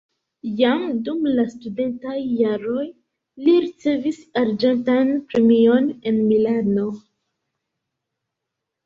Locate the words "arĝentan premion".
4.41-5.87